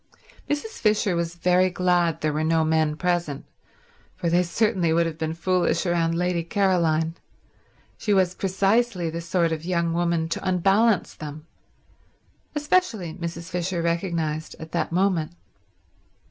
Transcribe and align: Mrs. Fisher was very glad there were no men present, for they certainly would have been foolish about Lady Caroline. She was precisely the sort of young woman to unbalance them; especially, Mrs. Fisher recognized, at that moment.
Mrs. 0.49 0.79
Fisher 0.79 1.15
was 1.15 1.35
very 1.35 1.69
glad 1.69 2.21
there 2.21 2.33
were 2.33 2.43
no 2.43 2.65
men 2.65 2.95
present, 2.95 3.45
for 4.15 4.31
they 4.31 4.41
certainly 4.41 4.91
would 4.91 5.05
have 5.05 5.19
been 5.19 5.35
foolish 5.35 5.85
about 5.85 6.15
Lady 6.15 6.43
Caroline. 6.43 7.13
She 7.99 8.11
was 8.11 8.33
precisely 8.33 9.11
the 9.11 9.21
sort 9.21 9.51
of 9.51 9.63
young 9.63 9.93
woman 9.93 10.27
to 10.29 10.43
unbalance 10.43 11.13
them; 11.13 11.45
especially, 12.55 13.13
Mrs. 13.13 13.49
Fisher 13.51 13.83
recognized, 13.83 14.55
at 14.59 14.71
that 14.71 14.91
moment. 14.91 15.33